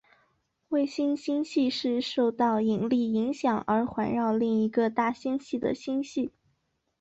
[0.69, 6.31] 卫星星系是受到引力影响而环绕另一个大星系的星系。